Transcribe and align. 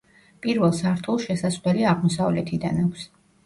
პირველ 0.45 0.73
სართულს 0.77 1.27
შესასვლელი 1.29 1.87
აღმოსავლეთიდან 1.93 2.85
აქვს. 2.89 3.09